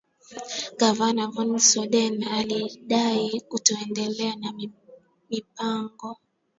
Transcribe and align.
Gavana 0.79 1.23
Von 1.33 1.51
Soden 1.69 2.23
alidai 2.23 3.41
kutoendelea 3.49 4.35
na 4.35 4.51
mapigano 4.53 6.15